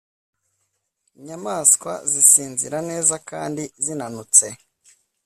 [1.17, 4.45] inyamaswa zisinzira neza kandi zinanutse